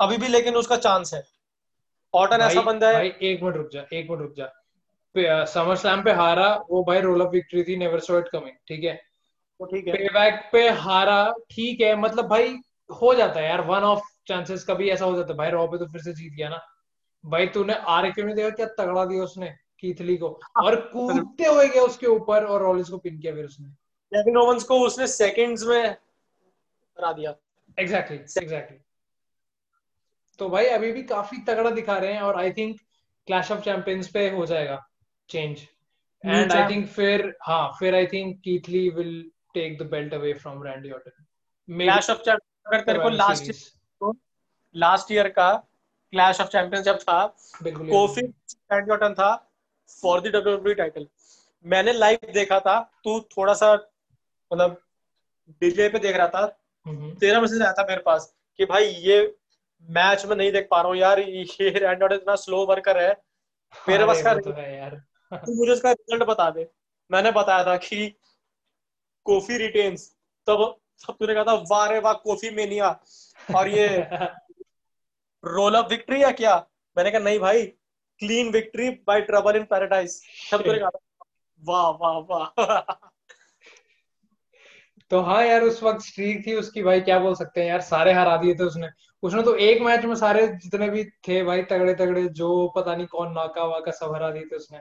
[0.00, 1.22] अभी भी लेकिन उसका चांस है।
[2.14, 6.02] ऑटन ऐसा बंदा है भाई एक मिनट रुक जा एक मिनट रुक जा। समर स्लैम
[6.04, 9.00] पे हारा वो भाई रोल अप विक्ट्री थी नेवर सॉ इट कमिंग ठीक है?
[9.60, 12.56] तो ठीक है। पेबैक पे हारा ठीक है मतलब भाई
[13.00, 15.78] हो जाता है यार वन ऑफ़ चांसेस कभी ऐसा हो जाता है। भाई रॉ पे
[15.78, 16.60] तो फिर से जीत गया ना।
[17.24, 20.28] भाई तूने आर के में देखा क्या तगड़ा दिया उसने कीथली को?
[20.56, 23.68] और कूदते हुए गया उसके ऊपर और रॉलिंस को पिन किया फिर उसने।
[24.12, 27.34] लेकिन ओवंस को उसने सेकंड्स में हरा दिया।
[27.78, 28.78] एग्जैक्टली एग्जैक्टली
[30.38, 32.80] तो भाई अभी भी काफ़ी तगड़ा दिखा रहे हैं और I think
[33.26, 34.86] Clash of Champions पे हो जाएगा
[35.28, 35.60] चेंज
[36.24, 40.62] एंड आई थिंक फिर हाँ फिर I think Keith Lee will take the belt away from
[40.62, 41.24] Randy Orton
[41.68, 44.14] Clash of Champions अगर तेरे को लास्ट
[44.74, 45.52] लास्ट ईयर का
[46.12, 47.24] क्लैश ऑफ़ चैंपियंस जब था
[47.62, 48.26] बिल्कुल कोफी
[48.72, 49.30] रैंडी ऑर्टन था
[50.02, 51.06] फॉर द डब्ल्यूडब्ल्यू टाइटल
[51.64, 53.72] मैंने लाइव देखा था तू थोड़ा सा
[54.50, 54.80] मतलब
[55.62, 56.46] डिले पे देख रहा था
[57.20, 59.18] तेरा मैसेज आया था मेरे पास कि भाई ये
[59.88, 63.10] मैच में नहीं देख पा रहा हूँ यार ये रैंडी ऑर्टन इतना स्लो वर्कर है
[63.88, 64.94] मेरे बस का तो है यार।
[65.32, 66.68] तू मुझे उसका रिज़ल्ट बता दे।
[67.10, 68.06] मैंने बताया था कि
[69.26, 70.08] कोफी रिटेन्स
[70.46, 70.64] तब
[71.06, 72.88] तब तूने कहा था वाह रे वाह कोफी मेनिया
[73.54, 73.86] और ये
[75.44, 76.54] रोल अप विक्ट्री या क्या?
[76.96, 77.66] मैंने कहा नहीं भाई
[78.20, 80.20] clean victory by Trouble in Paradise
[80.52, 80.90] तब तूने कहा
[81.62, 82.94] वाह वाह वाह।
[85.10, 88.12] तो हाँ यार उस वक्त स्ट्रीक थी उसकी भाई क्या बोल सकते हैं यार सारे
[88.12, 88.88] हरा दिए थे उसने।
[89.22, 93.06] उसने तो एक मैच में सारे जितने भी थे भाई तगड़े तगड़े जो पता नहीं
[93.06, 94.78] कौन नाका वाका सब हरा दिए थे उसने।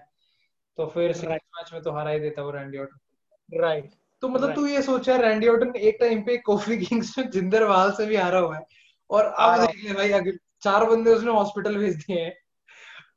[0.77, 3.91] तो फिर मैच में तो हरा ही देता वो रैंडी ऑर्टन राइट
[4.25, 4.55] तो मतलब Right.
[4.55, 8.15] तू ये सोचा रैंडी ऑर्टन एक टाइम पे कोफी किंग्स में जिंदर वाल से भी
[8.15, 8.65] हारा हुआ है।
[9.09, 12.33] और अब देख ले भाई अगले चार बंदे उसने हॉस्पिटल भेज दिए हैं।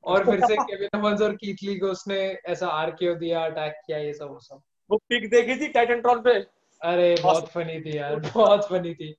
[0.04, 4.12] और फिर से केविन ओवंस और कीथली को उसने ऐसा आरकेओ दिया अटैक किया ये
[4.14, 6.34] सब वो सब। वो पिक देखी थी टाइटन ट्रॉन पे?
[6.82, 9.12] अरे बहुत फनी थी यार बहुत फनी थी।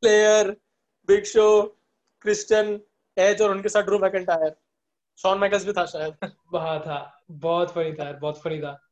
[0.00, 0.56] Player
[1.08, 1.62] Big Show
[2.22, 2.80] Christian
[3.18, 4.54] Edge और उनके साथ ड्रू मैकेंटायर
[5.18, 6.14] शॉन मैकस भी था शायद।
[6.52, 8.90] वहा था बहुत फनी था बहुत फनी था।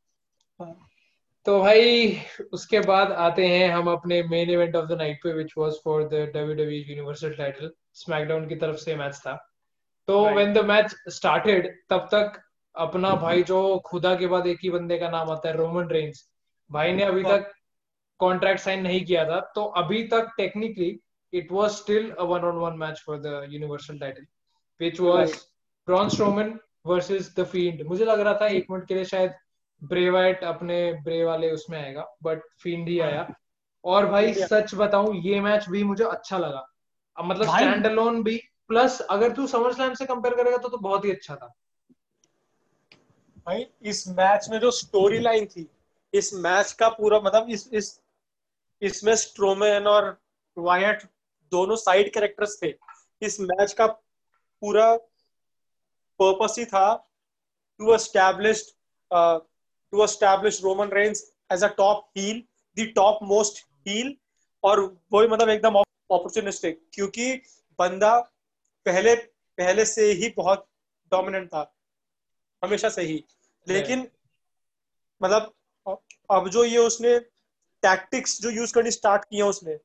[1.45, 2.17] तो भाई
[2.53, 6.03] उसके बाद आते हैं हम अपने main event of the night पे which was for
[6.03, 9.49] the WWE universal title SmackDown की तरफ़ से मैच था
[10.07, 12.41] तो व्हेन द मैच स्टार्टेड तब तक
[12.75, 16.23] अपना भाई जो खुदा के बाद एक ही बंदे का नाम आता है रोमन रेंज
[16.71, 17.51] भाई ने अभी। तक
[18.19, 20.99] कॉन्ट्रैक्ट साइन नहीं किया था तो अभी तक technically
[21.33, 24.25] it was still a one on one match for the universal title
[24.79, 25.41] which was Right.
[25.87, 29.33] Braun Strowman versus the field मुझे लग रहा था एक मिनट के लिए शायद
[29.83, 33.27] ब्रे वाइट अपने ब्रे वाले उसमें आएगा बट फ़ील्ड ही आया।
[33.83, 36.65] और भाई सच बताऊँ ये मैच भी मुझे अच्छा लगा।
[37.17, 40.77] अब मतलब स्टैंड अलोन भी प्लस अगर तू समर स्लैम से कंपेयर करेगा तो तो
[40.77, 41.53] बहुत ही अच्छा था।
[43.47, 45.67] भाई इस मैच में जो स्टोरी लाइन थी
[46.13, 47.99] इस मैच का पूरा मतलब इस इस
[48.81, 50.17] इसमें स्ट्रोमैन और
[50.57, 51.03] वायट
[51.51, 52.73] दोनों साइड कैरेक्टर्स थे।
[53.21, 54.95] इस मैच का पूरा
[56.19, 56.93] पर्पस ही था
[57.79, 58.63] to establish
[59.93, 62.43] to establish Roman Reigns as a top heel
[62.77, 64.15] the top most heel
[64.63, 64.79] और
[65.11, 67.33] वही मतलब एकदम अपॉर्चुनिस्टिक क्योंकि
[67.79, 68.19] बंदा
[68.85, 69.15] पहले
[69.57, 70.67] पहले से ही बहुत
[71.11, 71.73] डोमिनेंट था
[72.63, 73.23] हमेशा से ही।
[73.67, 74.07] लेकिन
[75.21, 75.53] मतलब
[76.31, 77.17] अब जो ये उसने
[77.83, 79.77] टैक्टिक्स जो यूज़ करनी स्टार्ट किया उसने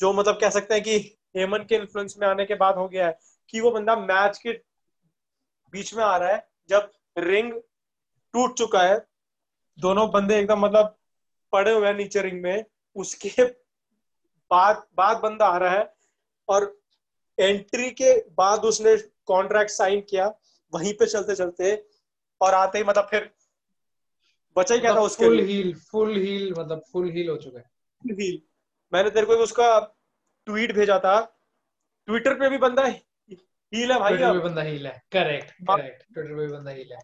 [0.00, 0.96] जो मतलब कह सकते हैं कि
[1.36, 4.52] हेमन के इन्फ्लुएंस में आने के बाद हो गया है कि वो बंदा मैच के
[5.72, 7.52] बीच में आ रहा है जब रिंग
[8.34, 8.98] टूट चुका है
[9.78, 10.96] दोनों बंदे एकदम मतलब
[11.52, 12.64] पड़े हुए हैं नीचे रिंग में।
[12.96, 13.44] उसके
[14.50, 15.94] बाद बाद बंदा आ रहा है
[16.48, 16.74] और
[17.38, 20.26] एंट्री के बाद उसने कॉन्ट्रैक्ट साइन किया।
[20.72, 21.74] वहीं पे चलते चलते
[22.40, 23.30] और आते ही मतलब फिर
[24.56, 27.64] बचा ही क्या था उसके फुल हील फुल हील मतलब फुल हील हो चुका है।
[28.02, 28.40] फुल हील
[28.92, 29.78] मैंने तेरे को उसका
[30.46, 31.20] ट्वीट भेजा था।
[32.08, 36.34] ट्विटर पे भी बंदा हील है भाई ट्विटर पे बंदा हील है। करेक्ट करेक्ट ट्विटर
[36.34, 36.98] पे भी बंदा हील है।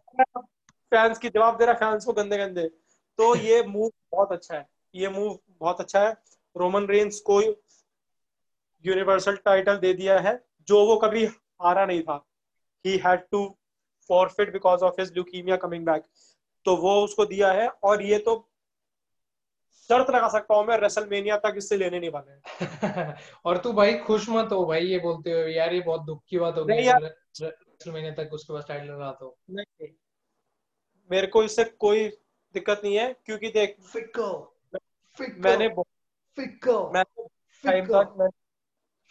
[0.94, 2.68] फैंस की जवाब दे रहा फैंस को गंदे गंदे।
[3.18, 6.12] तो ये मूव बहुत अच्छा है। ये मूव बहुत अच्छा है।
[6.56, 7.40] रोमन रेंस को
[8.84, 10.34] यूनिवर्सल टाइटल दे दिया है
[10.68, 11.24] जो वो कभी
[11.62, 12.24] हारा नहीं था।
[12.84, 13.46] He had to
[14.10, 16.02] forfeit because of his leukaemia coming back
[16.66, 18.36] तो वो उसको दिया है और ये तो
[19.90, 23.12] शर्त लगा सकता हूँ मैं रेसलमेनिया तक इससे लेने नहीं वाले
[23.44, 26.38] और तू भाई खुश मत हो भाई ये बोलते हो यार ये बहुत दुख की
[26.38, 29.88] बात होगी रेसलमेनिया तक उसके पास टाइटल रहा तो। नहीं।
[31.10, 32.08] मेरे को इससे कोई
[32.54, 35.68] दिक्कत नहीं है क्योंकि देख फिकल मैंने
[36.38, 37.26] फिकल मैंने
[37.64, 38.28] टाइम तक मैं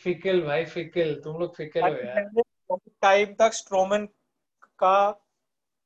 [0.01, 4.05] फिकल भाई फिकल तुम लोग फिकल हो यार। टाइम तक स्ट्रोमन
[4.79, 4.95] का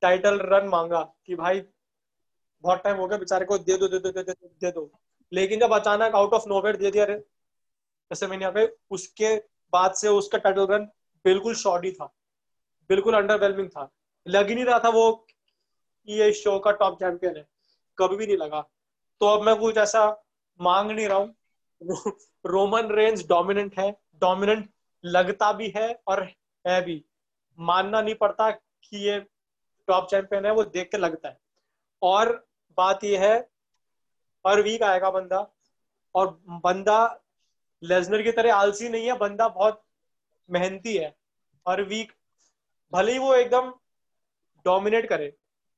[0.02, 1.62] टाइटल रन मांगा कि भाई
[2.64, 4.90] बहुत टाइम हो गया बेचारे को दे दो दे दो दे दो दे दो।
[5.32, 9.36] लेकिन जब अचानक आउट ऑफ़ नोवेयर दे दिया जैसे मैंने यहाँ पे उसके
[9.74, 10.86] बाद से उसका टाइटल रन
[11.26, 12.14] बिल्कुल शॉर्ट ही था
[12.90, 13.90] बिल्कुल अंडरवेलमिंग था।
[14.26, 15.12] लग ही नहीं रहा था वो
[16.08, 17.46] ये शो का टॉप चैंपियन है।
[17.98, 18.62] कभी भी नहीं लगा।
[19.22, 20.06] तो अब मैं कुछ ऐसा
[20.60, 21.36] मांग नहीं रहा हूँ।
[22.46, 24.70] रोमन रेंज डोमिनेंट है डोमिनेंट
[25.04, 26.24] लगता भी है और
[26.66, 27.04] है भी।
[27.60, 29.20] मानना नहीं पड़ता कि ये
[29.88, 31.38] टॉप चैंपियन है, वो देख के लगता है।
[32.02, 32.32] और
[32.78, 33.38] बात यह है,
[34.46, 35.46] हर वीक आएगा बंदा
[36.16, 37.00] और बंदा
[37.84, 39.84] लेजनर की तरह आलसी नहीं है, बंदा बहुत
[40.50, 41.16] मेहनती है।
[41.66, 42.12] हर वीक
[42.94, 43.70] भले ही वो एकदम
[44.66, 45.36] डोमिनेट करे।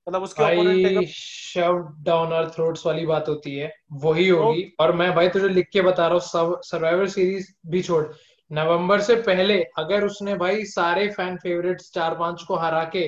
[0.09, 4.91] मतलब उसके भाई शव डाउन आवर थ्रोट्स वाली बात होती है वही होगी। तो, और
[4.91, 8.05] मैं भाई तुझे लिख के बता रहा हूँ सर्वाइवर सीरीज़ भी छोड़।
[8.51, 13.05] नवंबर से पहले अगर उसने भाई सारे फ़ैन फेवरेट्स चार पाँच को हरा के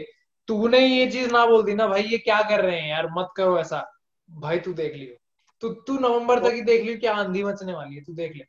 [0.48, 3.30] तूने ये चीज़ ना बोल दी ना भाई ये क्या कर रहे हैं यार मत
[3.38, 3.84] करो ऐसा।
[4.30, 5.16] भाई तू देख लियो।
[5.62, 8.44] तू तू नवंबर तक ही देख लियो क्या आंधी मचने वाली है तू देख ले।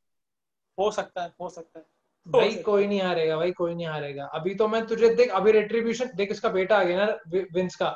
[0.79, 1.85] हो सकता है हो सकता है।
[2.27, 6.11] भाई कोई नहीं हारेगा भाई कोई नहीं हारेगा। अभी तो मैं तुझे देख अभी रेट्रीब्यूशन
[6.17, 7.19] देख इसका बेटा आ गया ना
[7.55, 7.89] विंस का।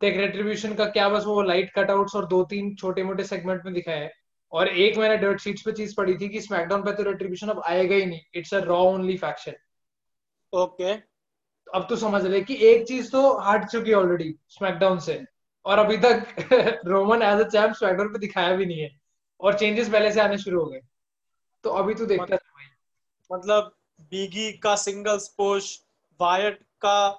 [0.00, 3.72] देख रेट्रीब्यूशन का क्या बस वो लाइट कटआउट्स और दो तीन छोटे मोटे सेगमेंट में
[3.74, 4.12] दिखाया है।
[4.52, 7.62] और एक मैंने डर्ट शीट्स पे चीज़ पढ़ी थी कि स्मैकडाउन पे तो रेट्रीब्यूशन अब
[7.66, 9.54] आएगा ही नहीं। It's a Raw only faction
[10.52, 10.92] okay
[11.68, 15.24] अब तो समझ ले कि एक चीज़ तो हट चुकी है ऑलरेडी स्मैकडाउन से।
[15.66, 18.90] और अभी तक Roman as a champ SmackDown पे दिखाया भी नहीं है।
[19.40, 20.80] और चेंजेस पहले से आने शुरू हो गए।
[21.64, 22.66] तो अभी तो देखता मतलब, भाई।
[23.30, 25.78] मतलब बीगी का सिंगल्स पुश
[26.20, 27.10] वायट का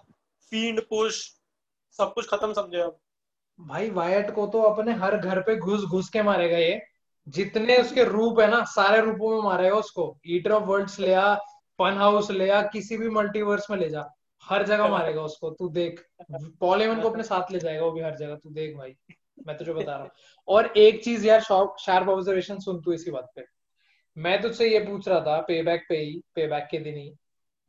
[0.52, 1.22] फ़ील्ड पुश
[2.00, 2.98] सब कुछ खत्म समझे अब
[3.60, 6.80] भाई वायट को तो अपने हर घर पे घुस घुस के मारेगा ये।
[7.28, 11.34] जितने उसके रूप है ना सारे रूपों में मारेगा उसको। ईटर ऑफ़ वर्ल्ड्स ले आ
[11.80, 14.10] फन हाउस ले आ किसी भी मल्टीवर्स में ले जा।
[14.44, 18.02] हर जगह मारेगा उसको तू देख। पॉल एवन को अपने साथ ले जाएगा वो भी
[18.02, 18.96] हर जगह। तू देख भाई
[19.48, 20.10] मैं तुझे बता रहा हूँ।
[20.48, 23.44] और एक चीज़ यार शार्प ऑब्जर्वेशन सुन तू इसी बात पे।
[24.18, 27.14] मैं तुझसे ये पूछ रहा था पे बैक पे ही पे बैक के दिन ही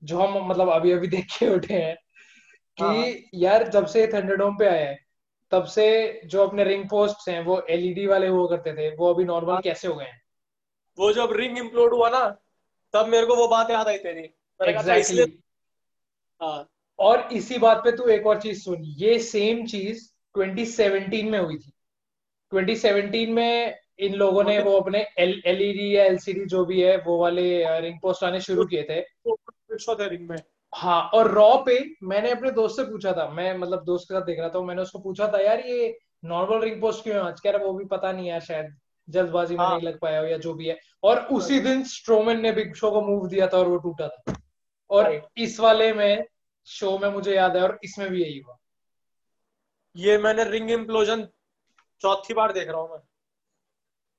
[0.03, 1.97] जो हम मतलब अभी अभी देख के उठे हैं।
[2.78, 3.04] कि हाँ।
[3.35, 4.98] यार जब से थंडरडोम पे आया है
[5.52, 5.87] तब से
[6.24, 9.62] जो अपने रिंग पोस्ट हैं वो एलईडी वाले हुआ करते थे वो अभी नॉर्मल हाँ।
[9.62, 10.20] कैसे हो गए हैं
[10.98, 12.24] वो जब रिंग इम्प्लोड हुआ ना
[12.94, 14.28] तब मेरे को वो बात याद आई तेरी
[14.61, 15.30] exactly.
[16.40, 21.38] हाँ और इसी बात पे तू एक और चीज़ सुन ये सेम चीज़ 2017 में
[21.38, 21.72] हुई थी
[22.52, 27.80] 2017 में इन लोगों ने वो अपने एलईडी या एलसीडी जो भी है वो वाले
[27.80, 29.00] रिंग पोस्ट आने शुरू किए थे
[30.09, 30.37] रिंग में
[30.72, 34.22] हाँ और रॉ पे मैंने अपने दोस्त से पूछा था मैं मतलब दोस्त के साथ
[34.22, 37.40] देख रहा था मैंने उसको पूछा था यार ये नॉर्मल रिंग पोस्ट क्यों है आज?
[37.40, 38.76] कह रहा वो भी पता नहीं यार शायद
[39.09, 39.76] जल्दबाजी में हाँ.
[39.76, 42.90] नहीं लग पाया हो या जो भी है। और उसी दिन स्ट्रोमन ने बिग शो
[42.90, 44.35] को मूव दिया था और वो टूटा था।
[44.90, 46.24] और इस वाले में
[46.66, 48.56] शो में मुझे याद है और इसमें भी यही हुआ।
[49.96, 51.28] ये मैंने रिंग इम्प्लोजन
[52.00, 53.00] चौथी बार देख रहा हूँ मैं।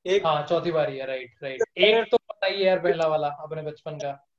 [0.06, 3.08] एक हाँ चौथी बार ही है राइट राइट एक तो पता ही है यार पहला
[3.08, 4.31] वाला अपने बचपन का।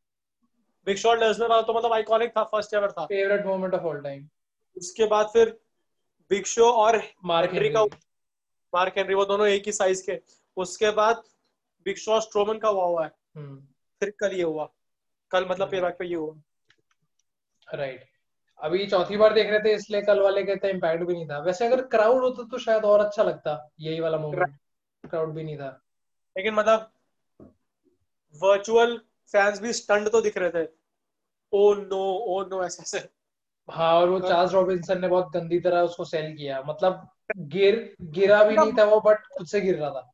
[0.87, 4.01] बिग शॉट लेसनर वाला तो मतलब आइकॉनिक था फ़र्स्ट एवर था। Favourite moment of all
[4.03, 4.29] time
[4.77, 5.59] उसके बाद फिर
[6.31, 7.85] बिग शो और मार्क हेनरी का
[8.73, 10.21] मार्क हेनरी वो दोनों एक ही साइज़ के।
[10.57, 11.23] उसके बाद
[11.87, 13.57] बिग शॉ स्ट्रोमन का हुआ हुआ है। हम्म।
[14.01, 14.69] फिर कल ये हुआ।
[15.31, 16.35] कल मतलब। पेबैक पे ये हुआ।
[17.75, 18.05] राइट
[18.59, 21.67] अभी चौथी बार देख रहे थे इसलिए कल वाले कहते इम्पैक्ट भी नहीं था। वैसे
[21.67, 24.59] अगर क्राउड होता तो शायद और अच्छा लगता यही वाला मोमेंट
[25.05, 25.71] क्राउड भी नहीं था।
[26.37, 26.91] लेकिन मतलब
[28.35, 29.01] वर्चुअल
[29.33, 30.69] फैंस भी स्टंड तो दिख रहे थे।
[31.53, 33.09] ओ नो ओ नो ऐसे ऐसे।
[33.69, 38.43] हाँ और वो चार्ल्स रॉबिन्सन ने बहुत गंदी तरह उसको सेल किया। मतलब गिर गिरा
[38.45, 40.13] भी नहीं था वो बट खुद से गिर रहा था।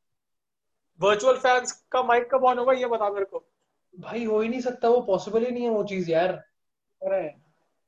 [1.00, 3.44] वर्चुअल फैंस का माइक कब ऑन होगा ये बता मेरे को।
[3.94, 6.32] भाई हो ही नहीं सकता वो पॉसिबल ही नहीं है वो चीज़ यार।
[7.02, 7.34] अरे।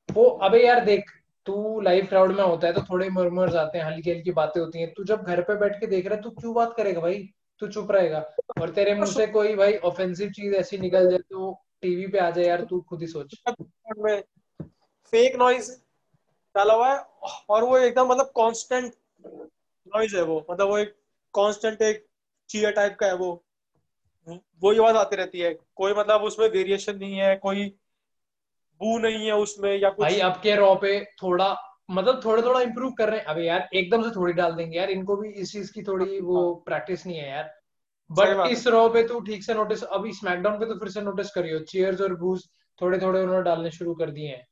[0.08, 1.10] वो अबे यार देख
[1.46, 4.80] तू लाइव क्राउड में होता है तो थोड़े मर्मर्स आते हैं हल्की हल्की बातें होती
[4.80, 7.28] हैं। तू जब घर पे बैठ के देख रहा है तू क्यों बात करेगा भाई?
[7.60, 8.18] तू चुप रहेगा।
[8.60, 12.30] और तेरे मुँह से कोई भाई ऑफेंसिव चीज़ ऐसी निकल जाए तो टीवी पे आ
[12.30, 13.34] जाए यार तू खुद ही सोच।
[15.12, 15.70] फेक नॉइज़
[16.54, 16.98] डाला हुआ है
[17.50, 18.92] और वो एकदम मतलब कांस्टेंट
[19.96, 20.94] नॉइज़ है वो। मतलब वो एक
[21.34, 22.06] कांस्टेंट एक
[22.48, 23.30] चीयर टाइप का है वो।
[24.28, 27.66] वो आवाज़ आती रहती है। कोई मतलब उसमें वेरिएशन नहीं है कोई
[28.80, 32.60] बू नहीं है उसमें या कुछ भाई अब के रॉ पे थोड़ा मतलब थोड़ा थोड़ा
[32.60, 35.52] इम्प्रूव कर रहे हैं। अबे यार एकदम से थोड़ी डाल देंगे यार इनको भी इस
[35.52, 37.50] चीज़ की थोड़ी वो प्रैक्टिस नहीं है यार।
[38.10, 41.30] बट इस रॉ पे तू ठीक से नोटिस अभी स्मैकडाउन पे तो फिर से नोटिस
[41.30, 42.44] करियो। चीयर्स और बूज
[42.78, 44.46] थोड़े थोड़े उन्होंने डालने शुरू कर दिए हैं।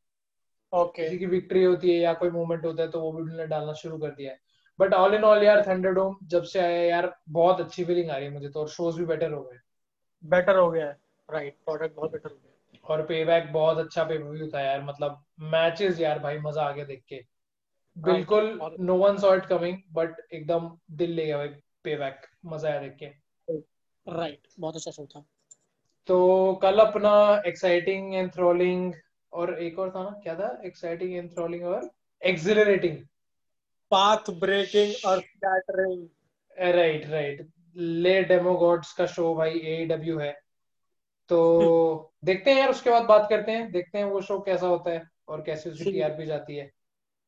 [0.73, 3.47] ओके किसी की विक्ट्री होती है या कोई मूवमेंट होता है तो वो भी उन्होंने
[3.47, 4.39] डालना शुरू कर दिया है।
[4.79, 8.27] बट ऑल इन ऑल यार थंडरडोम जब से आया यार बहुत अच्छी फीलिंग आ रही
[8.27, 9.59] है मुझे तो और शोज़ भी बेटर हो गए।
[10.25, 10.97] बेटर हो गया है।
[11.29, 12.48] राइट प्रोडक्ट बहुत बेटर हो गया है।
[12.89, 16.85] और पेबैक बहुत अच्छा पे व्यू था यार मतलब मैचेस यार भाई मज़ा आ गया
[16.85, 17.21] देख के।
[17.97, 21.49] बिल्कुल no one saw it coming but एकदम दिल ले गया भाई
[21.85, 23.07] पेबैक मज़ा आया देख के।
[24.07, 25.25] राइट बहुत अच्छा शो था।
[26.09, 27.13] तो कल अपना
[27.47, 28.93] एक्साइटिंग एंड थ्रोलिंग
[29.33, 30.61] और एक और था ना क्या था?
[30.65, 31.91] एक्साइटिंग एंड थ्रोलिंग और
[32.23, 32.97] एक्सिलरेटिंग
[33.93, 36.09] पाथ ब्रेकिंग और फ्लैटरिंग
[36.75, 40.31] राइट राइट ले डेमो गॉड्स का शो भाई एडब्ल्यू है।
[41.29, 44.91] तो देखते हैं यार उसके बाद बात करते हैं देखते हैं वो शो कैसा होता
[44.91, 46.71] है और कैसे उसकी। टीआरपी जाती है